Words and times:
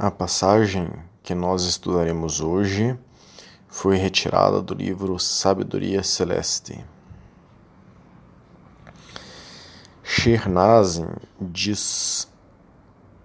A 0.00 0.12
passagem 0.12 0.88
que 1.24 1.34
nós 1.34 1.64
estudaremos 1.64 2.40
hoje 2.40 2.96
foi 3.66 3.96
retirada 3.96 4.62
do 4.62 4.72
livro 4.72 5.18
Sabedoria 5.18 6.04
Celeste. 6.04 6.84
Shernazin 10.04 11.08
diz 11.40 12.28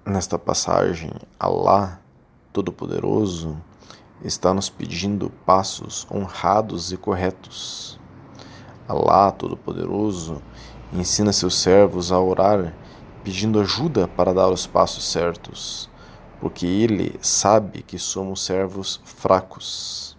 nesta 0.04 0.40
passagem: 0.40 1.12
Allah 1.40 2.02
Todo-Poderoso 2.52 3.56
está 4.24 4.52
nos 4.52 4.68
pedindo 4.68 5.30
passos 5.46 6.08
honrados 6.12 6.92
e 6.92 6.98
corretos. 6.98 8.00
Allah 8.88 9.32
Todo-Poderoso 9.32 10.42
ensina 10.92 11.32
seus 11.32 11.56
servos 11.56 12.12
a 12.12 12.20
orar 12.20 12.74
pedindo 13.24 13.60
ajuda 13.60 14.08
para 14.08 14.34
dar 14.34 14.50
os 14.50 14.66
passos 14.66 15.06
certos 15.06 15.93
porque 16.44 16.66
ele 16.66 17.18
sabe 17.22 17.82
que 17.84 17.98
somos 17.98 18.44
servos 18.44 19.00
fracos. 19.06 20.18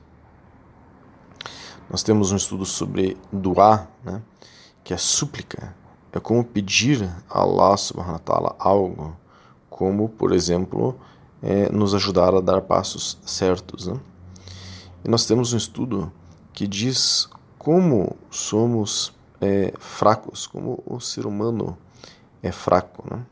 Nós 1.91 2.03
temos 2.03 2.33
um 2.33 2.37
estudo 2.37 2.65
sobre 2.65 3.19
doar, 3.31 3.91
né, 4.03 4.23
que 4.83 4.95
é 4.95 4.97
súplica, 4.97 5.77
é 6.11 6.19
como 6.19 6.43
pedir 6.43 7.15
a 7.29 7.41
Allah 7.41 7.77
subhanahu 7.77 8.15
wa 8.15 8.19
ta'ala 8.21 8.57
algo, 8.59 9.15
como, 9.69 10.09
por 10.09 10.33
exemplo, 10.33 10.99
é, 11.43 11.71
nos 11.71 11.95
ajudar 11.95 12.35
a 12.35 12.41
dar 12.41 12.63
passos 12.63 13.19
certos. 13.27 13.87
Né? 13.87 14.01
E 15.05 15.11
nós 15.11 15.27
temos 15.27 15.53
um 15.53 15.59
estudo 15.59 16.11
que 16.55 16.67
diz 16.67 17.29
como 17.59 18.17
somos 18.31 19.13
é, 19.43 19.75
fracos, 19.79 20.47
como 20.47 20.83
o 20.87 20.99
ser 21.01 21.27
humano 21.27 21.77
é 22.43 22.51
fraco. 22.51 23.05
Né? 23.15 23.27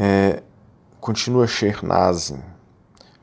É, 0.00 0.44
continua 1.00 1.48
Shernazin. 1.48 2.38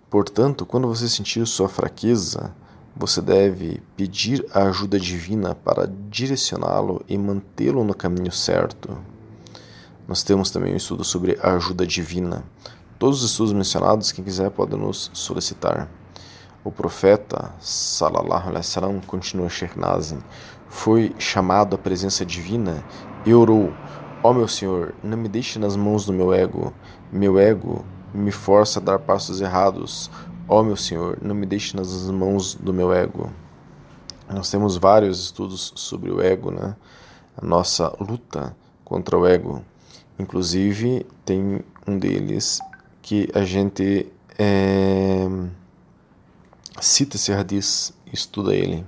Portanto, 0.10 0.66
quando 0.66 0.90
você 0.90 1.08
sentir 1.08 1.48
sua 1.48 1.70
fraqueza, 1.70 2.54
você 2.94 3.22
deve 3.22 3.82
pedir 3.96 4.46
a 4.54 4.64
ajuda 4.64 5.00
divina 5.00 5.56
para 5.56 5.90
direcioná-lo 6.10 7.02
e 7.08 7.18
mantê-lo 7.18 7.82
no 7.86 7.94
caminho 7.94 8.30
certo. 8.30 8.98
Nós 10.06 10.22
temos 10.22 10.52
também 10.52 10.74
um 10.74 10.76
estudo 10.76 11.06
sobre 11.06 11.40
a 11.42 11.54
ajuda 11.54 11.88
divina. 11.88 12.44
Todos 13.00 13.24
os 13.24 13.32
estudos 13.32 13.54
mencionados, 13.54 14.12
quem 14.12 14.26
quiser 14.26 14.52
pode 14.52 14.76
nos 14.76 15.10
solicitar. 15.14 15.90
O 16.62 16.74
profeta, 16.74 17.54
salallahu 17.62 18.50
alaihi 18.50 18.58
wasallam, 18.58 19.00
continua 19.00 19.48
Shernazin, 19.48 20.20
foi 20.68 21.16
chamado 21.18 21.76
à 21.76 21.80
presença 21.80 22.26
divina 22.26 22.84
e 23.26 23.34
orou 23.34 23.72
Ó 24.26 24.32
oh, 24.32 24.34
meu 24.34 24.48
Senhor, 24.48 24.96
não 25.04 25.20
me 25.20 25.30
deixe 25.30 25.60
nas 25.60 25.76
mãos 25.76 26.04
do 26.04 26.12
meu 26.12 26.34
ego. 26.34 26.74
Meu 27.12 27.38
ego 27.38 27.86
me 28.12 28.32
força 28.32 28.80
a 28.80 28.82
dar 28.82 28.98
passos 28.98 29.40
errados. 29.40 30.10
Ó 30.48 30.60
oh, 30.60 30.64
meu 30.64 30.76
Senhor, 30.76 31.20
não 31.22 31.36
me 31.36 31.46
deixe 31.46 31.78
nas 31.78 32.10
mãos 32.10 32.56
do 32.56 32.74
meu 32.74 32.92
ego. 32.92 33.32
Nós 34.28 34.50
temos 34.50 34.78
vários 34.78 35.26
estudos 35.26 35.72
sobre 35.76 36.10
o 36.10 36.20
ego, 36.20 36.50
né? 36.50 36.76
A 37.38 37.46
nossa 37.46 37.96
luta 38.00 38.58
contra 38.84 39.16
o 39.16 39.28
ego. 39.28 39.64
Inclusive, 40.18 41.06
tem 41.24 41.64
um 41.86 42.00
deles 42.00 42.60
que 43.04 43.30
a 43.32 43.46
gente 43.46 44.12
é, 44.40 45.28
cita 46.82 47.16
esse 47.16 47.32
hadith, 47.32 47.94
estuda 48.12 48.56
ele. 48.56 48.84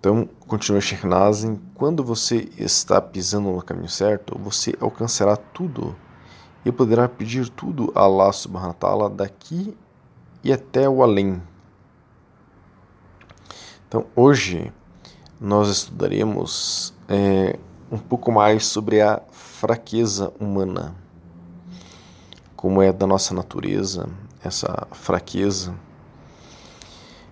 Então, 0.00 0.26
continua 0.48 0.80
Sheikh 0.80 1.06
Nazim, 1.06 1.60
quando 1.74 2.02
você 2.02 2.48
está 2.56 3.02
pisando 3.02 3.52
no 3.52 3.62
caminho 3.62 3.86
certo, 3.86 4.34
você 4.38 4.74
alcançará 4.80 5.36
tudo 5.36 5.94
e 6.64 6.72
poderá 6.72 7.06
pedir 7.06 7.50
tudo 7.50 7.92
a 7.94 8.00
Allah 8.00 8.32
subhanahu 8.32 8.68
wa 8.68 8.74
ta'ala 8.74 9.10
daqui 9.10 9.76
e 10.42 10.50
até 10.50 10.88
o 10.88 11.02
além. 11.02 11.42
Então, 13.86 14.06
hoje 14.16 14.72
nós 15.38 15.68
estudaremos 15.68 16.94
é, 17.06 17.58
um 17.92 17.98
pouco 17.98 18.32
mais 18.32 18.64
sobre 18.64 19.02
a 19.02 19.20
fraqueza 19.30 20.32
humana, 20.40 20.94
como 22.56 22.80
é 22.80 22.90
da 22.90 23.06
nossa 23.06 23.34
natureza, 23.34 24.08
essa 24.42 24.88
fraqueza 24.92 25.74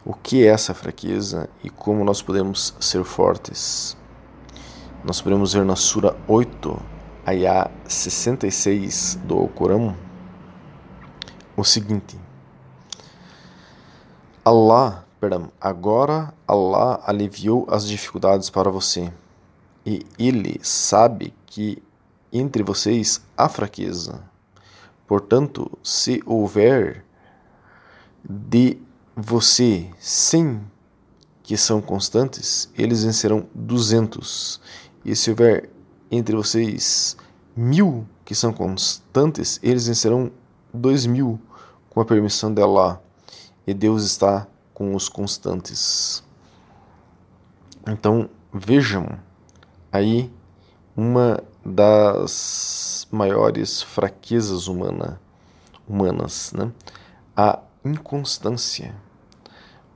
o 0.09 0.15
que 0.15 0.47
é 0.47 0.49
essa 0.49 0.73
fraqueza 0.73 1.51
e 1.63 1.69
como 1.69 2.03
nós 2.03 2.23
podemos 2.23 2.75
ser 2.81 3.05
fortes. 3.05 3.95
Nós 5.05 5.21
podemos 5.21 5.53
ver 5.53 5.67
na 5.67 5.77
Sura 5.77 6.17
8, 6.27 6.81
Ayah 7.27 7.71
66 7.87 9.17
do 9.25 9.37
Alcorão, 9.37 9.95
o 11.55 11.63
seguinte: 11.63 12.19
Allah, 14.43 15.05
perdão, 15.21 15.53
agora 15.61 16.33
Allah 16.47 17.03
aliviou 17.07 17.67
as 17.71 17.87
dificuldades 17.87 18.49
para 18.49 18.71
você, 18.71 19.13
e 19.85 20.07
Ele 20.19 20.59
sabe 20.63 21.35
que 21.45 21.83
entre 22.33 22.63
vocês 22.63 23.21
há 23.37 23.47
fraqueza. 23.47 24.23
Portanto, 25.07 25.71
se 25.83 26.23
houver 26.25 27.05
de 28.25 28.88
você 29.21 29.91
100 29.99 30.61
que 31.43 31.57
são 31.57 31.81
constantes, 31.81 32.71
eles 32.79 33.03
vencerão 33.03 33.49
200. 33.53 34.61
E 35.05 35.17
se 35.17 35.31
houver 35.31 35.69
entre 36.09 36.37
vocês 36.37 37.17
mil 37.57 38.07
que 38.25 38.33
são 38.33 38.53
constantes, 38.53 39.59
eles 39.61 39.89
vencerão 39.89 40.31
dois 40.73 41.05
mil 41.05 41.41
com 41.91 42.01
a 42.01 42.05
permissão 42.05 42.55
de 42.55 42.63
Allah. 42.63 43.03
E 43.67 43.75
Deus 43.75 44.05
está 44.05 44.47
com 44.73 44.95
os 44.95 45.09
constantes. 45.09 46.23
Então 47.89 48.31
vejam 48.55 49.19
aí 49.91 50.33
uma 50.97 51.43
das 51.67 53.09
maiores 53.11 53.83
fraquezas 53.83 54.69
humana, 54.69 55.21
humanas, 55.89 56.53
né? 56.53 56.71
a 57.37 57.59
inconstância. 57.85 59.08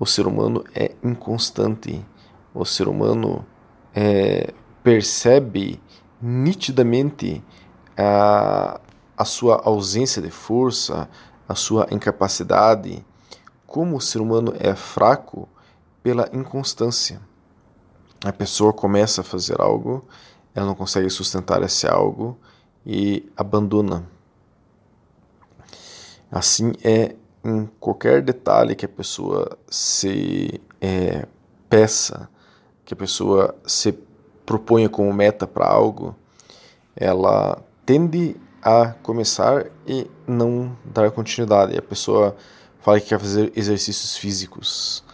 O 0.03 0.05
ser 0.05 0.27
humano 0.27 0.65
é 0.75 0.97
inconstante. 1.01 2.05
O 2.53 2.65
ser 2.65 2.89
humano 2.89 3.47
é, 3.95 4.53
percebe 4.83 5.81
nitidamente 6.21 7.41
a, 7.97 8.81
a 9.17 9.25
sua 9.25 9.63
ausência 9.65 10.21
de 10.21 10.29
força, 10.29 11.09
a 11.49 11.55
sua 11.55 11.87
incapacidade. 11.93 13.07
Como 13.65 13.97
o 13.97 14.01
ser 14.01 14.21
humano 14.21 14.53
é 14.59 14.75
fraco 14.75 15.49
pela 16.03 16.29
inconstância. 16.33 17.21
A 18.25 18.33
pessoa 18.33 18.73
começa 18.73 19.21
a 19.21 19.25
fazer 19.25 19.61
algo, 19.61 20.05
ela 20.53 20.67
não 20.67 20.75
consegue 20.75 21.09
sustentar 21.11 21.63
esse 21.63 21.87
algo 21.87 22.37
e 22.85 23.31
abandona. 23.37 24.05
Assim 26.29 26.73
é 26.83 27.15
em 27.45 27.69
qualquer 27.81 28.23
detalhe 28.23 28.75
que 28.75 28.85
a 28.85 28.89
pessoa 28.89 29.59
se 29.69 30.61
é, 30.81 31.27
peça, 31.69 32.29
que 32.85 32.95
a 32.95 32.97
pessoa 32.97 33.55
se 33.67 33.93
proponha 34.45 34.89
como 34.89 35.13
meta 35.13 35.47
para 35.47 35.67
algo, 35.67 36.15
ela 36.95 37.63
tende 37.85 38.37
a 38.63 38.95
começar 39.03 39.67
e 39.87 40.09
não 40.27 40.77
dar 40.85 41.11
continuidade. 41.11 41.77
A 41.77 41.83
pessoa 41.83 42.37
fala 42.81 43.01
que 43.01 43.09
quer 43.09 43.19
fazer 43.19 43.53
exercícios 43.57 44.17
físicos, 44.17 45.05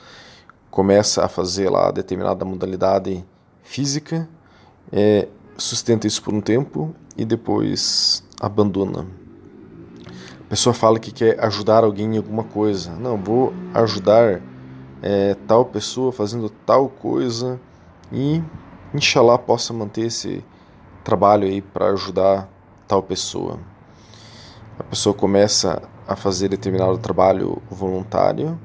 começa 0.71 1.25
a 1.25 1.29
fazer 1.29 1.71
lá 1.71 1.91
determinada 1.91 2.45
modalidade 2.45 3.25
física, 3.63 4.29
é, 4.93 5.29
sustenta 5.57 6.07
isso 6.07 6.23
por 6.23 6.35
um 6.35 6.41
tempo 6.41 6.95
e 7.17 7.25
depois 7.25 8.23
abandona. 8.41 9.07
A 10.49 10.51
pessoa 10.51 10.73
fala 10.73 10.99
que 10.99 11.13
quer 11.13 11.39
ajudar 11.45 11.85
alguém 11.85 12.15
em 12.15 12.17
alguma 12.17 12.43
coisa. 12.43 12.93
Não, 12.93 13.19
vou 13.19 13.53
ajudar 13.75 14.41
é, 15.03 15.37
tal 15.47 15.67
pessoa 15.67 16.11
fazendo 16.11 16.49
tal 16.49 16.89
coisa 16.89 17.61
e 18.11 18.43
inshallah 18.95 19.37
possa 19.37 19.75
manter 19.75 20.07
esse 20.07 20.43
trabalho 21.05 21.47
aí 21.47 21.61
para 21.61 21.91
ajudar 21.91 22.49
tal 22.87 23.03
pessoa. 23.03 23.61
A 24.79 24.85
pessoa 24.85 25.15
começa 25.15 25.83
a 26.07 26.17
fazer 26.17 26.49
determinado 26.49 26.97
trabalho 26.97 27.61
voluntário, 27.71 28.59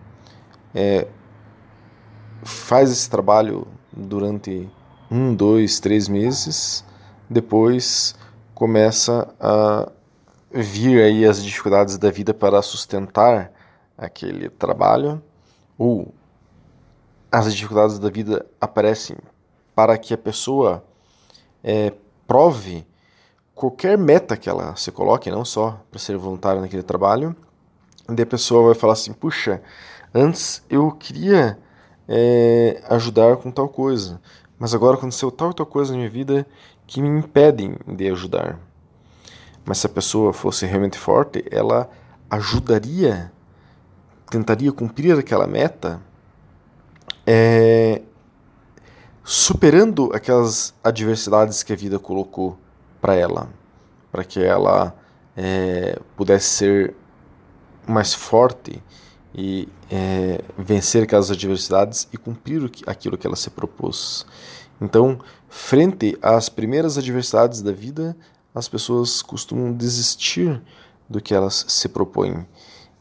é, 0.73 1.05
faz 2.43 2.91
esse 2.91 3.09
trabalho 3.09 3.67
durante 3.91 4.71
um, 5.11 5.35
dois, 5.35 5.81
três 5.81 6.07
meses, 6.07 6.85
depois 7.29 8.15
começa 8.55 9.27
a 9.37 9.91
vir 10.53 11.01
aí 11.01 11.25
as 11.25 11.43
dificuldades 11.43 11.97
da 11.97 12.11
vida 12.11 12.33
para 12.33 12.61
sustentar 12.61 13.51
aquele 13.97 14.49
trabalho, 14.49 15.21
ou 15.77 16.13
as 17.31 17.53
dificuldades 17.53 17.97
da 17.97 18.09
vida 18.09 18.45
aparecem 18.61 19.17
para 19.73 19.97
que 19.97 20.13
a 20.13 20.17
pessoa 20.17 20.83
é, 21.63 21.91
prove 22.27 22.85
qualquer 23.55 23.97
meta 23.97 24.37
que 24.37 24.47
ela 24.47 24.75
se 24.75 24.91
coloque, 24.91 25.31
não 25.31 25.43
só 25.43 25.81
para 25.89 25.99
ser 25.99 26.17
voluntária 26.17 26.61
naquele 26.61 26.83
trabalho, 26.83 27.35
daí 28.07 28.23
a 28.23 28.27
pessoa 28.27 28.67
vai 28.67 28.75
falar 28.75 28.93
assim: 28.93 29.13
puxa, 29.13 29.61
antes 30.13 30.63
eu 30.69 30.91
queria 30.91 31.57
é, 32.07 32.83
ajudar 32.89 33.37
com 33.37 33.49
tal 33.49 33.67
coisa, 33.67 34.21
mas 34.59 34.75
agora 34.75 34.97
aconteceu 34.97 35.31
tal 35.31 35.49
e 35.49 35.55
tal 35.55 35.65
coisa 35.65 35.91
na 35.91 35.97
minha 35.97 36.09
vida 36.09 36.45
que 36.85 37.01
me 37.01 37.09
impedem 37.19 37.75
de 37.87 38.09
ajudar. 38.11 38.59
Mas 39.65 39.77
se 39.77 39.87
a 39.87 39.89
pessoa 39.89 40.33
fosse 40.33 40.65
realmente 40.65 40.97
forte, 40.97 41.45
ela 41.49 41.89
ajudaria, 42.29 43.31
tentaria 44.29 44.71
cumprir 44.71 45.17
aquela 45.17 45.47
meta, 45.47 46.01
é, 47.25 48.01
superando 49.23 50.11
aquelas 50.13 50.73
adversidades 50.83 51.63
que 51.63 51.71
a 51.71 51.75
vida 51.75 51.97
colocou 51.97 52.57
para 52.99 53.15
ela, 53.15 53.49
para 54.11 54.23
que 54.23 54.43
ela 54.43 54.95
é, 55.35 55.97
pudesse 56.15 56.47
ser 56.47 56.95
mais 57.87 58.13
forte 58.13 58.81
e 59.33 59.67
é, 59.89 60.41
vencer 60.57 61.03
aquelas 61.03 61.31
adversidades 61.31 62.07
e 62.11 62.17
cumprir 62.17 62.69
aquilo 62.85 63.17
que 63.17 63.25
ela 63.25 63.35
se 63.35 63.49
propôs. 63.49 64.25
Então, 64.81 65.19
frente 65.49 66.17
às 66.21 66.49
primeiras 66.49 66.97
adversidades 66.97 67.61
da 67.61 67.71
vida, 67.71 68.15
as 68.53 68.67
pessoas 68.67 69.21
costumam 69.21 69.73
desistir 69.73 70.61
do 71.09 71.21
que 71.21 71.33
elas 71.33 71.65
se 71.67 71.89
propõem. 71.89 72.45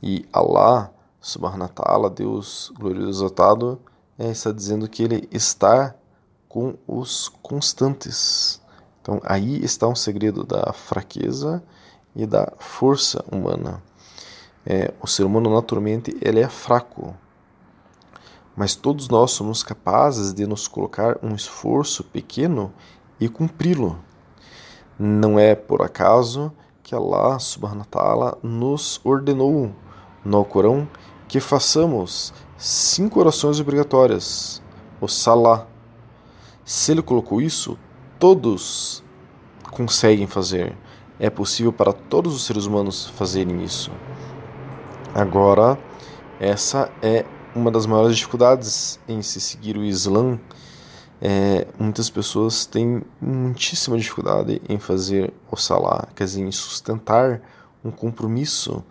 E 0.02 0.26
Allah, 0.32 0.92
subhanahu 1.20 1.62
wa 1.62 1.68
ta'ala, 1.68 2.10
Deus 2.10 2.72
glorioso 2.76 3.10
exaltado, 3.10 3.80
é, 4.18 4.30
está 4.30 4.52
dizendo 4.52 4.88
que 4.88 5.02
ele 5.02 5.28
está 5.30 5.94
com 6.48 6.74
os 6.86 7.28
constantes. 7.42 8.60
Então 9.00 9.20
aí 9.24 9.62
está 9.64 9.88
um 9.88 9.94
segredo 9.94 10.44
da 10.44 10.72
fraqueza 10.72 11.62
e 12.14 12.26
da 12.26 12.52
força 12.58 13.24
humana. 13.30 13.82
É, 14.64 14.92
o 15.00 15.06
ser 15.06 15.24
humano 15.24 15.52
naturalmente 15.52 16.16
ele 16.20 16.40
é 16.40 16.48
fraco, 16.48 17.16
mas 18.54 18.76
todos 18.76 19.08
nós 19.08 19.32
somos 19.32 19.62
capazes 19.62 20.32
de 20.32 20.46
nos 20.46 20.68
colocar 20.68 21.18
um 21.22 21.34
esforço 21.34 22.04
pequeno 22.04 22.72
e 23.18 23.28
cumpri-lo. 23.28 23.98
Não 24.98 25.38
é 25.38 25.54
por 25.54 25.82
acaso 25.82 26.52
que 26.82 26.94
Allah 26.94 27.38
subhanahu 27.38 27.86
ta'ala 27.86 28.38
nos 28.42 29.00
ordenou 29.04 29.72
no 30.24 30.36
Alcorão 30.36 30.88
que 31.26 31.40
façamos 31.40 32.32
cinco 32.58 33.18
orações 33.18 33.58
obrigatórias, 33.58 34.62
o 35.00 35.08
Salah. 35.08 35.66
Se 36.64 36.92
ele 36.92 37.02
colocou 37.02 37.40
isso, 37.40 37.78
todos 38.18 39.02
conseguem 39.70 40.26
fazer. 40.26 40.76
É 41.18 41.30
possível 41.30 41.72
para 41.72 41.92
todos 41.92 42.34
os 42.34 42.44
seres 42.44 42.66
humanos 42.66 43.08
fazerem 43.08 43.64
isso. 43.64 43.90
Agora, 45.14 45.78
essa 46.38 46.90
é 47.02 47.24
uma 47.54 47.70
das 47.70 47.86
maiores 47.86 48.16
dificuldades 48.16 48.98
em 49.08 49.22
se 49.22 49.40
seguir 49.40 49.76
o 49.76 49.84
Islã. 49.84 50.38
É, 51.24 51.68
muitas 51.78 52.10
pessoas 52.10 52.66
têm 52.66 53.00
muitíssima 53.20 53.96
dificuldade 53.96 54.60
em 54.68 54.76
fazer 54.76 55.32
o 55.48 55.56
Salah, 55.56 56.08
quer 56.16 56.24
dizer, 56.24 56.42
em 56.42 56.50
sustentar 56.50 57.40
um 57.84 57.92
compromisso 57.92 58.84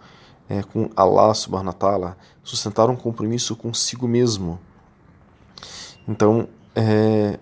é, 0.48 0.64
com 0.64 0.90
Allah 0.96 1.34
subhanahu 1.34 1.68
wa 1.68 1.74
ta'ala, 1.74 2.18
sustentar 2.42 2.90
um 2.90 2.96
compromisso 2.96 3.54
consigo 3.54 4.08
mesmo. 4.08 4.58
Então, 6.08 6.48
é, 6.74 7.38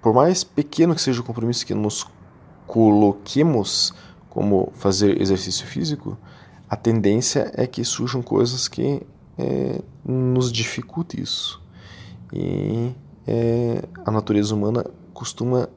por 0.00 0.14
mais 0.14 0.42
pequeno 0.42 0.94
que 0.94 1.02
seja 1.02 1.20
o 1.20 1.24
compromisso 1.24 1.66
que 1.66 1.74
nos 1.74 2.06
coloquemos, 2.66 3.92
como 4.30 4.72
fazer 4.76 5.20
exercício 5.20 5.66
físico, 5.66 6.16
a 6.70 6.74
tendência 6.74 7.52
é 7.54 7.66
que 7.66 7.84
surjam 7.84 8.22
coisas 8.22 8.66
que 8.66 9.02
é, 9.36 9.82
nos 10.02 10.50
dificultem 10.50 11.20
isso. 11.20 11.62
E 12.32 12.94
é, 13.30 13.82
a 14.04 14.10
natureza 14.10 14.52
humana 14.54 14.84
costuma 15.14 15.68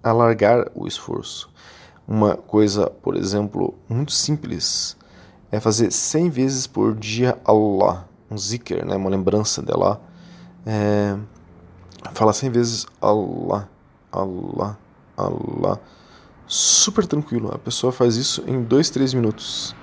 alargar 0.00 0.70
o 0.74 0.86
esforço. 0.86 1.50
Uma 2.06 2.36
coisa, 2.36 2.88
por 2.88 3.16
exemplo, 3.16 3.74
muito 3.88 4.12
simples 4.12 4.96
é 5.50 5.58
fazer 5.58 5.90
100 5.90 6.30
vezes 6.30 6.66
por 6.68 6.94
dia 6.94 7.36
Allah, 7.44 8.08
um 8.30 8.38
zikr, 8.38 8.86
né, 8.86 8.94
uma 8.94 9.10
lembrança 9.10 9.60
dela. 9.60 10.00
É, 10.64 11.16
Fala 12.14 12.32
100 12.32 12.50
vezes 12.50 12.86
Allah, 13.00 13.68
Allah, 14.10 14.78
Allah. 15.16 15.80
Super 16.46 17.06
tranquilo. 17.06 17.50
A 17.54 17.58
pessoa 17.58 17.92
faz 17.92 18.16
isso 18.16 18.42
em 18.46 18.62
2, 18.62 18.90
3 18.90 19.14
minutos. 19.14 19.74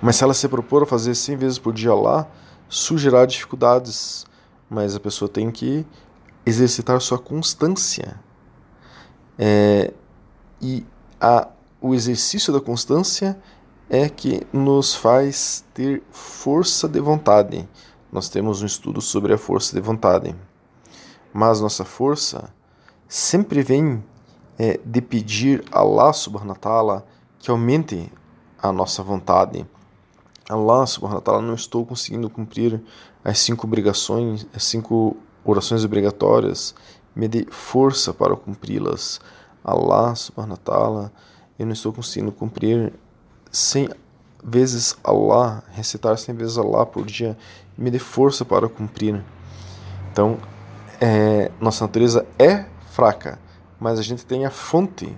Mas 0.00 0.16
se 0.16 0.24
ela 0.24 0.34
se 0.34 0.48
propor 0.48 0.82
a 0.82 0.86
fazer 0.86 1.14
100 1.14 1.36
vezes 1.36 1.58
por 1.58 1.72
dia 1.72 1.90
Allah, 1.90 2.28
surgirá 2.68 3.26
dificuldades. 3.26 4.26
Mas 4.68 4.94
a 4.94 5.00
pessoa 5.00 5.28
tem 5.28 5.50
que 5.50 5.86
exercitar 6.44 7.00
sua 7.00 7.18
constância. 7.18 8.20
É, 9.38 9.92
e 10.60 10.84
a, 11.20 11.48
o 11.80 11.94
exercício 11.94 12.52
da 12.52 12.60
constância 12.60 13.38
é 13.88 14.08
que 14.08 14.46
nos 14.52 14.94
faz 14.94 15.64
ter 15.72 16.02
força 16.10 16.88
de 16.88 17.00
vontade. 17.00 17.68
Nós 18.10 18.28
temos 18.28 18.62
um 18.62 18.66
estudo 18.66 19.00
sobre 19.00 19.32
a 19.32 19.38
força 19.38 19.74
de 19.74 19.80
vontade 19.80 20.34
mas 21.36 21.60
nossa 21.60 21.84
força 21.84 22.48
sempre 23.06 23.62
vem 23.62 24.02
é, 24.58 24.80
de 24.82 25.02
pedir 25.02 25.62
a 25.70 25.80
Allah 25.80 26.10
ta'ala 26.58 27.06
que 27.38 27.50
aumente 27.50 28.10
a 28.58 28.72
nossa 28.72 29.02
vontade. 29.02 29.66
Allah 30.48 30.86
subhanahu 30.86 31.16
wa 31.16 31.20
ta'ala 31.20 31.42
não 31.42 31.54
estou 31.54 31.84
conseguindo 31.84 32.30
cumprir 32.30 32.80
as 33.24 33.38
cinco 33.40 33.66
obrigações, 33.66 34.46
as 34.54 34.62
cinco 34.64 35.16
orações 35.44 35.84
obrigatórias, 35.84 36.74
me 37.14 37.26
dê 37.26 37.46
força 37.50 38.12
para 38.12 38.36
cumpri-las. 38.36 39.20
Allah 39.64 40.14
subhanahu 40.14 40.52
wa 40.52 40.56
ta'ala, 40.58 41.12
eu 41.58 41.66
não 41.66 41.72
estou 41.72 41.92
conseguindo 41.92 42.30
cumprir 42.30 42.92
100 43.50 43.88
vezes 44.44 44.96
Allah, 45.02 45.64
recitar 45.72 46.16
100 46.16 46.34
vezes 46.36 46.58
Allah 46.58 46.86
por 46.86 47.04
dia, 47.04 47.36
me 47.76 47.90
dê 47.90 47.98
força 47.98 48.44
para 48.44 48.68
cumprir. 48.68 49.24
Então, 50.12 50.38
é, 51.00 51.50
nossa 51.60 51.84
natureza 51.84 52.24
é 52.38 52.66
fraca, 52.92 53.38
mas 53.80 53.98
a 53.98 54.02
gente 54.02 54.24
tem 54.24 54.46
a 54.46 54.50
fonte, 54.50 55.16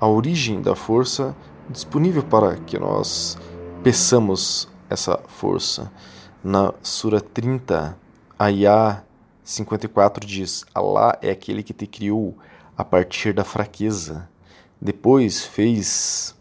a 0.00 0.08
origem 0.08 0.60
da 0.60 0.74
força 0.74 1.36
disponível 1.70 2.22
para 2.22 2.56
que 2.56 2.78
nós 2.78 3.38
peçamos 3.82 4.68
essa 4.88 5.18
força. 5.28 5.90
Na 6.42 6.74
Sura 6.82 7.20
30, 7.20 7.96
Ayah 8.38 9.02
54 9.42 10.26
diz: 10.26 10.64
Allah 10.74 11.18
é 11.20 11.30
aquele 11.30 11.62
que 11.62 11.72
te 11.72 11.86
criou 11.86 12.36
a 12.76 12.84
partir 12.84 13.32
da 13.32 13.44
fraqueza. 13.44 14.28
Depois 14.80 15.44
fez. 15.44 16.34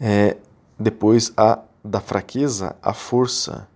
É, 0.00 0.36
depois 0.78 1.32
a, 1.36 1.60
da 1.84 2.00
fraqueza 2.00 2.76
a 2.82 2.92
força. 2.92 3.68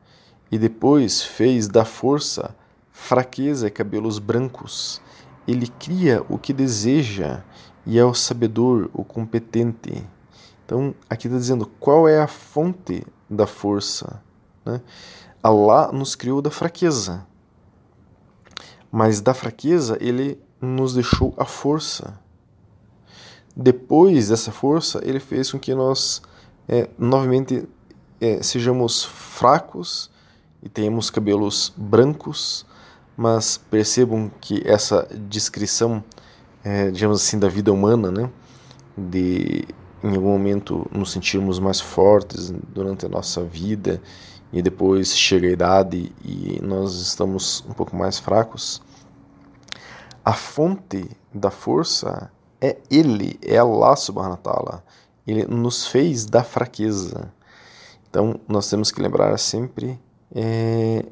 E 0.52 0.58
depois 0.58 1.22
fez 1.22 1.68
da 1.68 1.84
força 1.84 2.56
fraqueza 2.92 3.68
e 3.68 3.70
cabelos 3.70 4.18
brancos. 4.18 5.00
Ele 5.46 5.66
cria 5.66 6.24
o 6.28 6.36
que 6.36 6.52
deseja 6.52 7.42
e 7.86 7.98
é 7.98 8.04
o 8.04 8.12
sabedor, 8.12 8.90
o 8.92 9.02
competente. 9.02 10.06
Então, 10.70 10.94
aqui 11.10 11.26
está 11.26 11.36
dizendo 11.36 11.66
qual 11.66 12.06
é 12.06 12.22
a 12.22 12.28
fonte 12.28 13.04
da 13.28 13.44
força. 13.44 14.22
Né? 14.64 14.80
Allah 15.42 15.90
nos 15.90 16.14
criou 16.14 16.40
da 16.40 16.48
fraqueza, 16.48 17.26
mas 18.88 19.20
da 19.20 19.34
fraqueza 19.34 19.98
ele 20.00 20.40
nos 20.60 20.94
deixou 20.94 21.34
a 21.36 21.44
força. 21.44 22.16
Depois 23.56 24.28
dessa 24.28 24.52
força, 24.52 25.00
ele 25.02 25.18
fez 25.18 25.50
com 25.50 25.58
que 25.58 25.74
nós 25.74 26.22
é, 26.68 26.88
novamente 26.96 27.68
é, 28.20 28.40
sejamos 28.40 29.04
fracos 29.04 30.08
e 30.62 30.68
tenhamos 30.68 31.10
cabelos 31.10 31.74
brancos 31.76 32.64
mas 33.16 33.58
percebam 33.58 34.30
que 34.40 34.62
essa 34.64 35.06
descrição, 35.28 36.02
é, 36.64 36.90
digamos 36.90 37.20
assim, 37.20 37.38
da 37.38 37.48
vida 37.48 37.70
humana, 37.70 38.10
né, 38.10 38.30
de 38.96 39.66
em 40.02 40.14
algum 40.14 40.30
momento 40.30 40.88
nos 40.90 41.12
sentirmos 41.12 41.58
mais 41.58 41.80
fortes 41.80 42.50
durante 42.50 43.06
a 43.06 43.08
nossa 43.08 43.42
vida 43.44 44.00
e 44.52 44.62
depois 44.62 45.16
chega 45.16 45.48
a 45.48 45.52
idade 45.52 46.12
e 46.24 46.60
nós 46.62 46.94
estamos 46.94 47.64
um 47.68 47.72
pouco 47.72 47.94
mais 47.94 48.18
fracos, 48.18 48.82
a 50.24 50.32
fonte 50.32 51.08
da 51.32 51.50
força 51.50 52.30
é 52.60 52.76
Ele, 52.90 53.38
é 53.42 53.56
Allah 53.56 53.96
subhanahu 53.96 54.32
wa 54.32 54.36
ta'ala. 54.36 54.84
Ele 55.26 55.46
nos 55.46 55.86
fez 55.86 56.26
da 56.26 56.42
fraqueza. 56.42 57.32
Então 58.08 58.40
nós 58.48 58.68
temos 58.68 58.90
que 58.90 59.00
lembrar 59.00 59.36
sempre 59.38 59.98
é, 60.34 61.04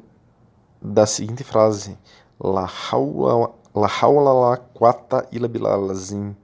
da 0.81 1.05
seguinte 1.05 1.43
frase: 1.43 1.97
La 2.39 2.69
hawla 2.91 3.51
la 3.73 4.57
quata 4.57 5.27
illa 5.31 5.47
bilazim. 5.47 6.35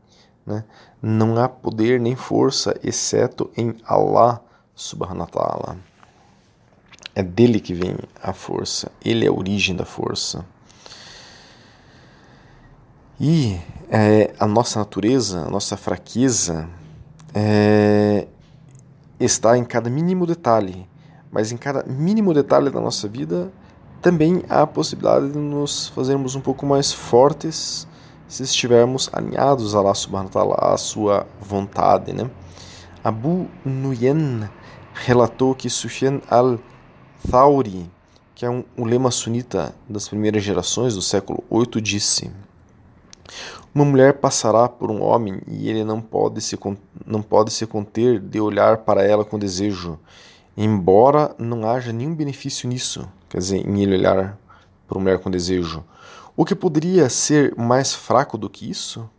Né? 0.46 0.64
Não 1.02 1.38
há 1.38 1.50
poder 1.50 2.00
nem 2.00 2.16
força 2.16 2.80
exceto 2.84 3.50
em 3.58 3.76
Allah 3.86 4.42
subhanahu 4.76 5.22
wa 5.22 5.28
ta'ala. 5.28 5.78
É 7.16 7.24
dele 7.24 7.60
que 7.60 7.74
vem 7.74 7.96
a 8.22 8.34
força, 8.34 8.92
ele 9.04 9.26
é 9.26 9.30
a 9.30 9.34
origem 9.34 9.76
da 9.76 9.86
força. 9.86 10.46
E 13.20 13.58
é, 13.90 14.34
a 14.38 14.46
nossa 14.46 14.80
natureza, 14.80 15.46
a 15.46 15.50
nossa 15.50 15.78
fraqueza 15.78 16.68
é, 17.34 18.28
está 19.18 19.58
em 19.58 19.64
cada 19.64 19.90
mínimo 19.90 20.28
detalhe, 20.28 20.88
mas 21.32 21.52
em 21.52 21.58
cada 21.58 21.84
mínimo 21.84 22.34
detalhe 22.34 22.70
da 22.70 22.82
nossa 22.82 23.08
vida 23.08 23.52
também 24.02 24.44
há 24.50 24.62
a 24.62 24.68
possibilidade 24.68 25.32
de 25.32 25.38
nos 25.38 25.88
fazermos 25.88 26.36
um 26.36 26.42
pouco 26.42 26.66
mais 26.66 26.92
fortes 26.92 27.88
se 28.28 28.44
estivermos 28.44 29.10
alinhados 29.14 29.76
a 29.76 29.80
Allah 29.80 29.94
subhanahu 29.94 30.28
wa 30.28 30.32
ta'ala, 30.32 30.74
a 30.74 30.78
sua 30.78 31.28
vontade. 31.40 32.14
Né? 32.14 32.30
Abu 33.04 33.48
Nuyen 33.64 34.50
relatou 34.94 35.54
que 35.54 35.70
Sufyan 35.70 36.22
al-Thawri, 36.30 37.90
que 38.34 38.46
é 38.46 38.50
um 38.50 38.64
ulema 38.78 39.12
sunita 39.12 39.76
das 39.88 40.08
primeiras 40.08 40.44
gerações 40.44 40.96
do 40.96 41.02
século 41.02 41.44
8, 41.50 41.82
disse 41.82 42.32
uma 43.76 43.84
mulher 43.84 44.14
passará 44.14 44.70
por 44.70 44.90
um 44.90 45.02
homem 45.04 45.42
e 45.48 45.70
ele 45.70 45.84
não 45.84 46.00
pode 46.00 46.40
se, 46.40 46.58
não 47.06 47.22
pode 47.22 47.52
se 47.52 47.68
conter 47.68 48.22
de 48.22 48.40
olhar 48.40 48.78
para 48.78 49.04
ela 49.04 49.26
com 49.26 49.38
desejo, 49.38 50.00
embora 50.56 51.36
não 51.38 51.70
haja 51.70 51.92
nenhum 51.92 52.16
benefício 52.16 52.70
nisso, 52.70 53.06
quer 53.28 53.40
dizer, 53.40 53.68
em 53.68 53.84
ele 53.84 53.96
olhar 53.96 54.38
para 54.88 54.98
uma 54.98 55.04
mulher 55.04 55.20
com 55.20 55.30
desejo. 55.30 55.84
O 56.38 56.44
que 56.44 56.54
poderia 56.54 57.10
ser 57.10 57.56
mais 57.56 57.94
fraco 57.94 58.38
do 58.38 58.50
que 58.50 58.70
isso? 58.70 59.10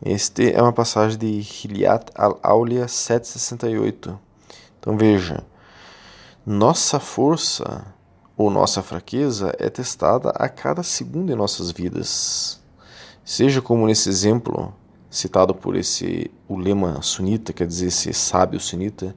Este 0.00 0.52
é 0.52 0.62
uma 0.62 0.72
passagem 0.72 1.18
de 1.18 1.26
Hiliat 1.26 2.12
al-Aulia 2.14 2.86
768. 2.86 4.16
Então 4.78 4.96
veja, 4.96 5.44
nossa 6.46 7.00
força 7.00 7.84
ou 8.36 8.48
nossa 8.48 8.80
fraqueza 8.80 9.52
é 9.58 9.68
testada 9.68 10.30
a 10.30 10.48
cada 10.48 10.84
segundo 10.84 11.32
em 11.32 11.34
nossas 11.34 11.72
vidas. 11.72 12.60
Seja 13.24 13.60
como 13.60 13.84
nesse 13.84 14.08
exemplo 14.08 14.72
citado 15.10 15.52
por 15.52 15.74
esse 15.74 16.30
ulema 16.48 17.02
sunita, 17.02 17.52
quer 17.52 17.66
dizer, 17.66 17.86
esse 17.86 18.14
sábio 18.14 18.60
sunita, 18.60 19.16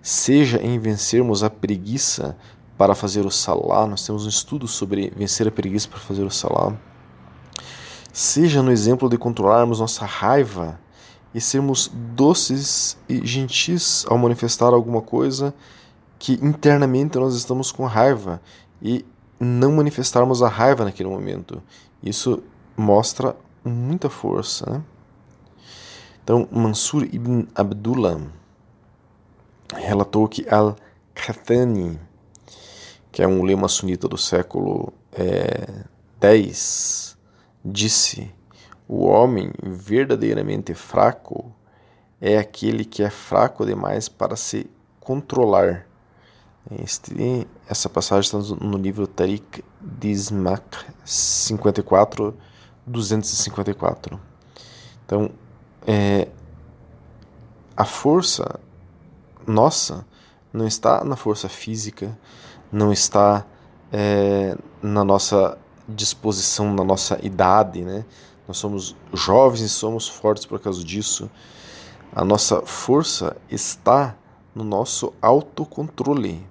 seja 0.00 0.62
em 0.62 0.78
vencermos 0.78 1.42
a 1.42 1.50
preguiça 1.50 2.36
para 2.76 2.94
fazer 2.94 3.24
o 3.24 3.30
salá, 3.30 3.86
nós 3.86 4.04
temos 4.04 4.26
um 4.26 4.28
estudo 4.28 4.66
sobre 4.66 5.12
vencer 5.16 5.46
a 5.46 5.50
preguiça 5.50 5.88
para 5.88 6.00
fazer 6.00 6.24
o 6.24 6.30
salá, 6.30 6.76
seja 8.12 8.62
no 8.62 8.70
exemplo 8.70 9.08
de 9.08 9.18
controlarmos 9.18 9.80
nossa 9.80 10.04
raiva 10.04 10.80
e 11.34 11.40
sermos 11.40 11.90
doces 11.92 12.96
e 13.08 13.26
gentis 13.26 14.04
ao 14.08 14.16
manifestar 14.16 14.72
alguma 14.72 15.02
coisa 15.02 15.52
que 16.18 16.34
internamente 16.34 17.18
nós 17.18 17.34
estamos 17.34 17.72
com 17.72 17.84
raiva 17.86 18.40
e 18.80 19.04
não 19.38 19.72
manifestarmos 19.72 20.42
a 20.42 20.48
raiva 20.48 20.84
naquele 20.84 21.08
momento. 21.08 21.62
Isso 22.02 22.42
mostra 22.76 23.36
muita 23.64 24.08
força. 24.08 24.70
Né? 24.70 24.82
Então, 26.22 26.48
Mansur 26.50 27.04
ibn 27.12 27.46
Abdullah 27.54 28.20
relatou 29.74 30.28
que 30.28 30.48
Al-Khathani, 30.48 31.98
que 33.14 33.22
é 33.22 33.28
um 33.28 33.44
lema 33.44 33.68
sunita 33.68 34.08
do 34.08 34.18
século 34.18 34.92
X, 36.20 37.16
é, 37.16 37.16
disse: 37.64 38.34
O 38.88 39.04
homem 39.04 39.52
verdadeiramente 39.62 40.74
fraco 40.74 41.54
é 42.20 42.36
aquele 42.36 42.84
que 42.84 43.04
é 43.04 43.10
fraco 43.10 43.64
demais 43.64 44.08
para 44.08 44.34
se 44.34 44.68
controlar. 44.98 45.86
Este, 46.82 47.46
essa 47.68 47.88
passagem 47.88 48.22
está 48.22 48.56
no 48.56 48.76
livro 48.76 49.06
Tariq 49.06 49.62
Dismak 49.80 50.84
54 51.04 52.36
254. 52.84 54.20
Então, 55.06 55.30
é, 55.86 56.26
a 57.76 57.84
força 57.84 58.58
nossa 59.46 60.04
não 60.52 60.66
está 60.66 61.04
na 61.04 61.14
força 61.14 61.48
física, 61.48 62.18
não 62.74 62.92
está 62.92 63.46
é, 63.92 64.56
na 64.82 65.04
nossa 65.04 65.56
disposição, 65.88 66.74
na 66.74 66.82
nossa 66.82 67.24
idade, 67.24 67.84
né? 67.84 68.04
Nós 68.48 68.58
somos 68.58 68.96
jovens 69.12 69.60
e 69.60 69.68
somos 69.68 70.08
fortes 70.08 70.44
por 70.44 70.58
causa 70.58 70.82
disso. 70.82 71.30
A 72.12 72.24
nossa 72.24 72.62
força 72.62 73.36
está 73.48 74.16
no 74.52 74.64
nosso 74.64 75.12
autocontrole. 75.22 76.44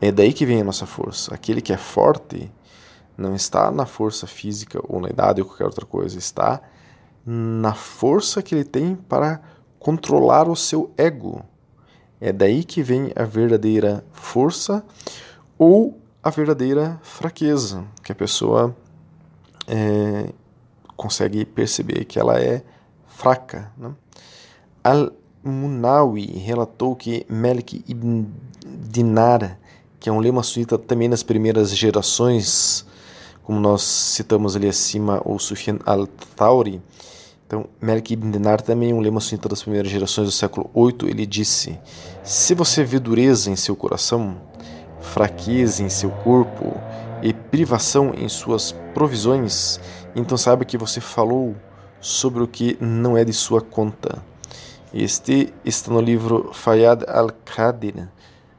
É 0.00 0.10
daí 0.10 0.32
que 0.32 0.44
vem 0.44 0.62
a 0.62 0.64
nossa 0.64 0.84
força. 0.84 1.32
Aquele 1.32 1.62
que 1.62 1.72
é 1.72 1.76
forte, 1.76 2.50
não 3.16 3.36
está 3.36 3.70
na 3.70 3.86
força 3.86 4.26
física 4.26 4.80
ou 4.88 5.00
na 5.00 5.10
idade 5.10 5.40
ou 5.40 5.46
qualquer 5.46 5.64
outra 5.64 5.86
coisa, 5.86 6.18
está 6.18 6.60
na 7.24 7.72
força 7.72 8.42
que 8.42 8.52
ele 8.52 8.64
tem 8.64 8.96
para 8.96 9.40
controlar 9.78 10.48
o 10.48 10.56
seu 10.56 10.92
ego. 10.98 11.44
É 12.20 12.32
daí 12.32 12.64
que 12.64 12.82
vem 12.82 13.12
a 13.14 13.24
verdadeira 13.24 14.04
força 14.12 14.84
ou 15.56 16.00
a 16.22 16.30
verdadeira 16.30 16.98
fraqueza, 17.02 17.84
que 18.02 18.12
a 18.12 18.14
pessoa 18.14 18.76
é, 19.66 20.30
consegue 20.96 21.44
perceber 21.44 22.04
que 22.04 22.18
ela 22.18 22.40
é 22.40 22.62
fraca. 23.06 23.72
Né? 23.76 23.92
Al-Munawi 24.82 26.26
relatou 26.38 26.96
que 26.96 27.24
Malik 27.28 27.84
ibn 27.86 28.24
Dinar, 28.66 29.58
que 30.00 30.08
é 30.08 30.12
um 30.12 30.20
lema 30.20 30.42
sunita 30.42 30.76
também 30.76 31.08
nas 31.08 31.22
primeiras 31.22 31.74
gerações 31.74 32.86
como 33.48 33.60
nós 33.60 33.80
citamos 33.80 34.54
ali 34.54 34.68
acima, 34.68 35.22
o 35.24 35.38
Sufyan 35.38 35.78
al-Thawri. 35.86 36.82
Então, 37.48 37.64
Malik 37.80 38.12
ibn 38.12 38.30
Dinar 38.30 38.60
também, 38.60 38.92
um 38.92 39.00
lema 39.00 39.20
sunita 39.20 39.48
das 39.48 39.62
primeiras 39.62 39.90
gerações 39.90 40.26
do 40.26 40.30
século 40.30 40.68
8, 40.74 41.08
ele 41.08 41.24
disse: 41.24 41.78
Se 42.22 42.52
você 42.54 42.84
vê 42.84 42.98
dureza 42.98 43.50
em 43.50 43.56
seu 43.56 43.74
coração, 43.74 44.36
fraqueza 45.00 45.82
em 45.82 45.88
seu 45.88 46.10
corpo 46.10 46.78
e 47.22 47.32
privação 47.32 48.12
em 48.14 48.28
suas 48.28 48.72
provisões, 48.92 49.80
então 50.14 50.36
saiba 50.36 50.62
que 50.66 50.76
você 50.76 51.00
falou 51.00 51.56
sobre 52.02 52.42
o 52.42 52.46
que 52.46 52.76
não 52.82 53.16
é 53.16 53.24
de 53.24 53.32
sua 53.32 53.62
conta. 53.62 54.22
Este 54.92 55.50
está 55.64 55.90
no 55.90 56.02
livro 56.02 56.50
Fayad 56.52 57.02
al-Qadir, 57.08 58.10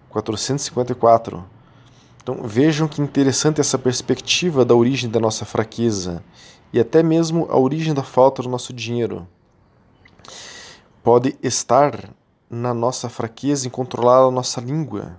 454 0.10 1.59
então 2.30 2.48
vejam 2.48 2.88
que 2.88 3.02
interessante 3.02 3.60
essa 3.60 3.76
perspectiva 3.76 4.64
da 4.64 4.76
origem 4.76 5.10
da 5.10 5.20
nossa 5.20 5.46
fraqueza 5.46 6.24
e 6.72 6.80
até 6.80 7.02
mesmo 7.02 7.48
a 7.50 7.58
origem 7.58 7.92
da 7.92 8.04
falta 8.04 8.44
do 8.44 8.50
nosso 8.50 8.72
dinheiro. 8.72 9.28
Pode 11.04 11.36
estar 11.42 12.14
na 12.48 12.72
nossa 12.72 13.10
fraqueza 13.10 13.66
em 13.66 13.72
controlar 13.72 14.28
a 14.28 14.30
nossa 14.30 14.62
língua. 14.62 15.18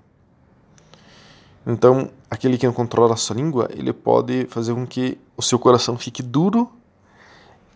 Então, 1.66 2.12
aquele 2.30 2.56
que 2.56 2.64
não 2.64 2.72
controla 2.72 3.14
a 3.14 3.16
sua 3.16 3.34
língua, 3.34 3.68
ele 3.72 3.92
pode 3.92 4.46
fazer 4.48 4.72
com 4.72 4.86
que 4.86 5.18
o 5.36 5.42
seu 5.42 5.58
coração 5.58 5.98
fique 5.98 6.22
duro, 6.22 6.70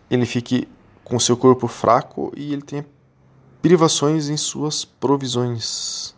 ele 0.09 0.25
fique 0.25 0.65
com 1.03 1.17
o 1.17 1.19
seu 1.19 1.35
corpo 1.35 1.67
fraco 1.67 2.31
e 2.37 2.53
ele 2.53 2.61
tenha 2.61 2.85
privações 3.61 4.29
em 4.29 4.37
suas 4.37 4.85
provisões. 4.85 6.15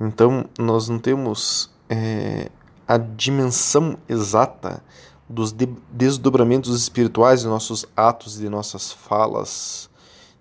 Então, 0.00 0.44
nós 0.56 0.88
não 0.88 1.00
temos 1.00 1.76
é, 1.88 2.50
a 2.86 2.96
dimensão 2.96 3.98
exata 4.08 4.82
dos 5.28 5.52
de 5.52 5.66
desdobramentos 5.90 6.80
espirituais 6.80 7.42
de 7.42 7.46
nossos 7.46 7.86
atos 7.96 8.38
e 8.38 8.40
de 8.40 8.48
nossas 8.48 8.90
falas. 8.90 9.90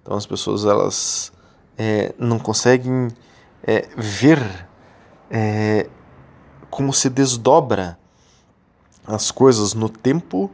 Então 0.02 0.16
as 0.16 0.26
pessoas 0.26 0.66
elas 0.66 1.32
é, 1.78 2.14
não 2.18 2.40
conseguem 2.40 3.10
é, 3.64 3.88
ver 3.98 4.68
é, 5.30 5.90
como 6.70 6.94
se 6.94 7.10
desdobra 7.10 8.00
as 9.06 9.32
coisas 9.32 9.74
no 9.74 9.90
tempo, 9.90 10.50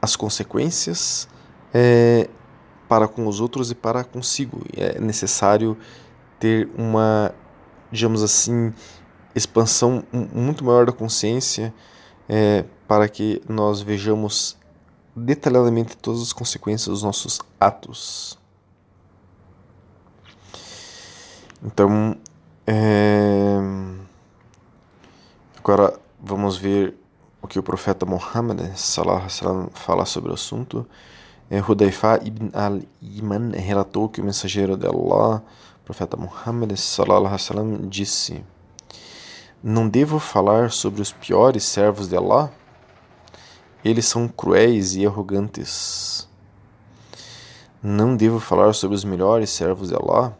as 0.00 0.16
consequências 0.16 1.28
é, 1.72 2.28
para 2.88 3.08
com 3.08 3.26
os 3.26 3.40
outros 3.40 3.70
e 3.70 3.74
para 3.74 4.04
consigo. 4.04 4.60
É 4.76 5.00
necessário 5.00 5.76
ter 6.38 6.68
uma, 6.76 7.34
digamos 7.90 8.22
assim, 8.22 8.72
expansão 9.36 10.02
muito 10.12 10.64
maior 10.64 10.86
da 10.86 10.92
consciência 10.92 11.72
é, 12.28 12.64
para 12.88 13.06
que 13.08 13.42
nós 13.46 13.82
vejamos 13.82 14.56
detalhadamente 15.14 15.96
todas 15.96 16.22
as 16.22 16.32
consequências 16.32 16.88
dos 16.88 17.02
nossos 17.02 17.40
atos. 17.60 18.38
Então, 21.62 22.16
é... 22.66 23.58
agora 25.58 25.98
vamos 26.20 26.56
ver 26.56 26.96
o 27.40 27.48
que 27.48 27.58
o 27.58 27.62
profeta 27.62 28.04
Muhammad 28.04 28.60
fala 29.74 30.04
sobre 30.04 30.30
o 30.30 30.34
assunto. 30.34 30.86
É, 31.48 31.60
Hudayfa 31.60 32.20
ibn 32.24 32.50
al-Iman 32.52 33.52
relatou 33.52 34.08
que 34.08 34.20
o 34.20 34.24
mensageiro 34.24 34.76
de 34.76 34.86
Allah, 34.86 35.42
profeta 35.84 36.16
Muhammad 36.16 36.72
disse: 37.88 38.44
Não 39.62 39.88
devo 39.88 40.18
falar 40.18 40.70
sobre 40.70 41.00
os 41.00 41.12
piores 41.12 41.64
servos 41.64 42.08
de 42.08 42.16
Allah? 42.16 42.52
Eles 43.82 44.04
são 44.04 44.28
cruéis 44.28 44.94
e 44.94 45.06
arrogantes. 45.06 46.28
Não 47.82 48.14
devo 48.14 48.38
falar 48.38 48.74
sobre 48.74 48.94
os 48.94 49.02
melhores 49.02 49.48
servos 49.48 49.88
de 49.88 49.94
Allah? 49.94 50.36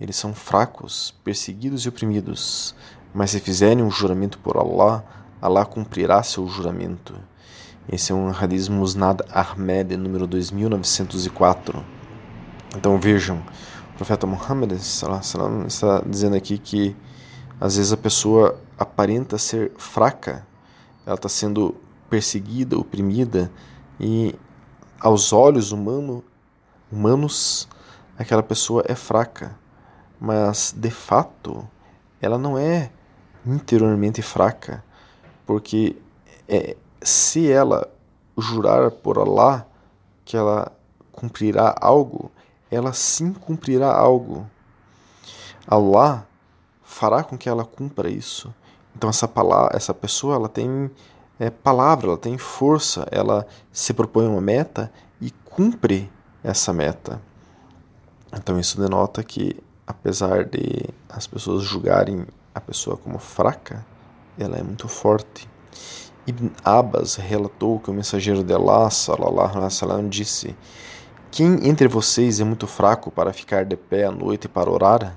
Eles 0.00 0.16
são 0.16 0.34
fracos, 0.34 1.14
perseguidos 1.22 1.84
e 1.84 1.88
oprimidos. 1.88 2.74
Mas 3.14 3.30
se 3.30 3.38
fizerem 3.38 3.84
um 3.84 3.90
juramento 3.90 4.38
por 4.40 4.56
Allah, 4.56 5.04
Allah 5.40 5.64
cumprirá 5.64 6.20
seu 6.22 6.46
juramento. 6.48 7.14
Esse 7.90 8.10
é 8.10 8.14
um 8.14 8.30
hadith 8.30 8.68
Musnad 8.68 9.20
Ahmed, 9.32 9.96
número 9.96 10.26
2904. 10.26 11.84
Então 12.76 12.98
vejam, 12.98 13.42
o 13.94 13.96
profeta 13.96 14.26
Muhammad 14.26 14.72
está 14.72 16.02
dizendo 16.04 16.34
aqui 16.34 16.58
que 16.58 16.96
às 17.60 17.76
vezes 17.76 17.92
a 17.92 17.96
pessoa 17.96 18.58
aparenta 18.78 19.36
ser 19.36 19.70
fraca, 19.76 20.46
ela 21.04 21.16
está 21.16 21.28
sendo 21.28 21.74
perseguida, 22.08 22.78
oprimida, 22.78 23.52
e 24.00 24.34
aos 24.98 25.30
olhos 25.30 25.70
humano, 25.70 26.24
humanos, 26.90 27.68
aquela 28.18 28.42
pessoa 28.42 28.82
é 28.88 28.94
fraca, 28.94 29.54
mas 30.18 30.74
de 30.74 30.90
fato 30.90 31.68
ela 32.20 32.38
não 32.38 32.56
é 32.56 32.90
interiormente 33.44 34.22
fraca, 34.22 34.82
porque 35.46 35.96
é, 36.48 36.76
se 37.02 37.50
ela 37.50 37.86
jurar 38.38 38.90
por 38.90 39.18
Allah 39.18 39.66
que 40.24 40.36
ela 40.36 40.72
cumprirá 41.12 41.74
algo, 41.78 42.30
ela 42.70 42.92
sim 42.92 43.32
cumprirá 43.32 43.92
algo. 43.92 44.48
Allah 45.66 46.26
fará 46.90 47.22
com 47.22 47.38
que 47.38 47.48
ela 47.48 47.64
cumpra 47.64 48.10
isso. 48.10 48.52
Então 48.96 49.08
essa 49.08 49.28
palavra, 49.28 49.76
essa 49.76 49.94
pessoa, 49.94 50.34
ela 50.34 50.48
tem 50.48 50.90
é, 51.38 51.48
palavra, 51.48 52.08
ela 52.08 52.18
tem 52.18 52.36
força, 52.36 53.06
ela 53.12 53.46
se 53.72 53.94
propõe 53.94 54.26
uma 54.26 54.40
meta 54.40 54.92
e 55.20 55.30
cumpre 55.44 56.10
essa 56.42 56.72
meta. 56.72 57.22
Então 58.34 58.58
isso 58.58 58.78
denota 58.80 59.22
que 59.22 59.56
apesar 59.86 60.44
de 60.44 60.84
as 61.08 61.28
pessoas 61.28 61.62
julgarem 61.62 62.26
a 62.52 62.60
pessoa 62.60 62.96
como 62.96 63.20
fraca, 63.20 63.86
ela 64.36 64.58
é 64.58 64.62
muito 64.62 64.88
forte. 64.88 65.48
Ibn 66.26 66.50
Abbas 66.64 67.14
relatou 67.14 67.78
que 67.78 67.90
o 67.90 67.94
mensageiro 67.94 68.42
de 68.42 68.52
Allah, 68.52 68.90
sallallahu 68.90 69.48
alaihi 69.48 69.64
wasallam, 69.64 70.08
disse: 70.08 70.56
Quem 71.30 71.68
entre 71.68 71.86
vocês 71.86 72.40
é 72.40 72.44
muito 72.44 72.66
fraco 72.66 73.12
para 73.12 73.32
ficar 73.32 73.64
de 73.64 73.76
pé 73.76 74.06
à 74.06 74.10
noite 74.10 74.48
para 74.48 74.68
orar? 74.68 75.16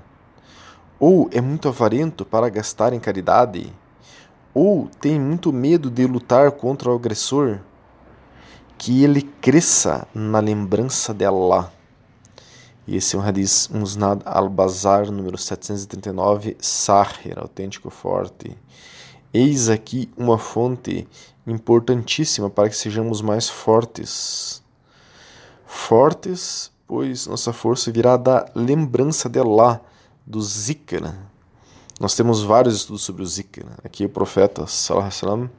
Ou 1.06 1.28
é 1.30 1.38
muito 1.38 1.68
avarento 1.68 2.24
para 2.24 2.48
gastar 2.48 2.94
em 2.94 2.98
caridade? 2.98 3.70
Ou 4.54 4.88
tem 5.02 5.20
muito 5.20 5.52
medo 5.52 5.90
de 5.90 6.06
lutar 6.06 6.50
contra 6.52 6.90
o 6.90 6.94
agressor? 6.94 7.58
Que 8.78 9.04
ele 9.04 9.20
cresça 9.20 10.08
na 10.14 10.40
lembrança 10.40 11.12
de 11.12 11.26
Allah. 11.26 11.70
E 12.86 12.96
esse 12.96 13.14
é 13.14 13.18
um 13.18 13.22
hadith 13.22 13.68
Musnad 13.70 14.22
al-Bazar, 14.24 15.10
número 15.10 15.36
739, 15.36 16.56
Sahir, 16.58 17.38
autêntico 17.38 17.90
forte. 17.90 18.56
Eis 19.30 19.68
aqui 19.68 20.10
uma 20.16 20.38
fonte 20.38 21.06
importantíssima 21.46 22.48
para 22.48 22.70
que 22.70 22.76
sejamos 22.78 23.20
mais 23.20 23.46
fortes. 23.46 24.62
Fortes, 25.66 26.72
pois 26.86 27.26
nossa 27.26 27.52
força 27.52 27.92
virá 27.92 28.16
da 28.16 28.46
lembrança 28.54 29.28
de 29.28 29.38
Allah, 29.38 29.82
do 30.26 30.40
zikr. 30.40 31.14
Nós 32.00 32.14
temos 32.14 32.42
vários 32.42 32.76
estudos 32.76 33.02
sobre 33.02 33.22
o 33.22 33.26
zikr. 33.26 33.66
Aqui 33.84 34.04
o 34.04 34.08
profeta 34.08 34.66
sallallahu 34.66 35.50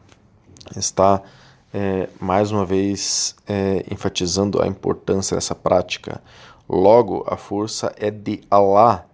está 0.75 1.21
é, 1.73 2.09
mais 2.19 2.51
uma 2.51 2.65
vez 2.65 3.35
é, 3.47 3.85
enfatizando 3.91 4.61
a 4.61 4.67
importância 4.67 5.35
dessa 5.35 5.53
prática. 5.53 6.21
Logo, 6.67 7.23
a 7.27 7.37
força 7.37 7.93
é 7.97 8.09
de 8.09 8.41
Allah, 8.49 9.05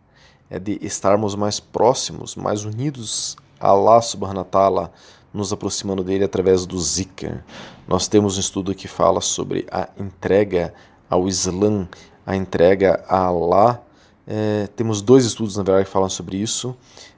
é 0.50 0.58
de 0.58 0.80
estarmos 0.82 1.36
mais 1.36 1.60
próximos, 1.60 2.36
mais 2.36 2.64
unidos 2.64 3.36
Allah 3.60 4.02
subhanahu 4.02 4.40
wa 4.40 4.44
ta'ala 4.44 4.92
nos 5.34 5.54
aproximando 5.54 6.04
dele 6.04 6.24
através 6.24 6.66
do 6.66 6.80
zikr. 6.80 7.44
Nós 7.88 8.08
temos 8.08 8.38
um 8.38 8.40
estudo 8.40 8.76
que 8.76 8.88
fala 8.88 9.22
sobre 9.22 9.66
a 9.72 9.88
entrega 9.98 10.74
ao 11.10 11.28
Islã, 11.28 11.88
a 12.26 12.36
entrega 12.36 13.04
a 13.08 13.26
Allah. 13.26 13.82
É, 14.28 14.68
temos 14.76 15.02
dois 15.02 15.26
estudos, 15.26 15.58
na 15.58 15.64
verdade, 15.64 15.86
que 15.86 15.92
falam 15.92 16.10
sobre 16.10 16.38
isso, 16.38 16.76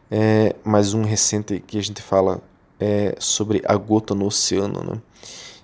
é, 0.09 0.55
mas 0.63 0.93
um 0.93 1.03
recente 1.03 1.59
que 1.59 1.77
a 1.77 1.81
gente 1.81 2.01
fala 2.01 2.41
é, 2.79 3.15
sobre 3.19 3.61
a 3.65 3.75
gota 3.75 4.15
no 4.15 4.25
oceano. 4.25 4.83
Né? 4.83 5.01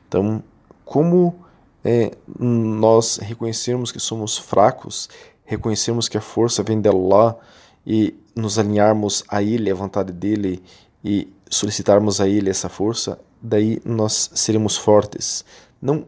Então, 0.08 0.43
como 0.86 1.36
é, 1.84 2.12
nós 2.38 3.17
reconhecermos 3.17 3.91
que 3.91 3.99
somos 3.99 4.38
fracos, 4.38 5.10
reconhecermos 5.45 6.08
que 6.08 6.17
a 6.17 6.21
força 6.21 6.63
vem 6.63 6.80
de 6.80 6.89
Allah, 6.89 7.38
e 7.86 8.15
nos 8.36 8.60
alinharmos 8.60 9.23
a 9.28 9.41
Ele, 9.41 9.71
a 9.71 9.75
vontade 9.75 10.12
dele, 10.12 10.62
e 11.04 11.32
solicitarmos 11.49 12.21
a 12.21 12.28
Ele 12.28 12.49
essa 12.49 12.69
força, 12.69 13.19
daí 13.41 13.82
nós 13.86 14.30
seremos 14.36 14.78
fortes. 14.78 15.43
Não 15.82 16.06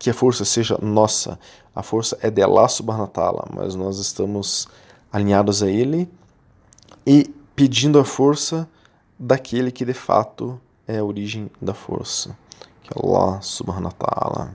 que 0.00 0.08
a 0.08 0.14
força 0.14 0.46
seja 0.46 0.78
nossa, 0.80 1.38
a 1.76 1.82
força 1.82 2.18
é 2.22 2.30
de 2.30 2.42
Allah 2.42 2.66
subhanahu 2.68 3.02
wa 3.02 3.06
ta'ala, 3.06 3.48
mas 3.54 3.74
nós 3.74 3.98
estamos 3.98 4.66
alinhados 5.12 5.62
a 5.62 5.70
Ele 5.70 6.08
e 7.06 7.30
pedindo 7.54 7.98
a 7.98 8.04
força 8.04 8.66
daquele 9.18 9.70
que 9.70 9.84
de 9.84 9.92
fato 9.92 10.58
é 10.88 10.98
a 10.98 11.04
origem 11.04 11.50
da 11.60 11.74
força, 11.74 12.34
que 12.82 12.94
é 12.94 12.98
Allah 12.98 13.42
subhanahu 13.42 13.92
wa 14.00 14.06
ta'ala. 14.06 14.54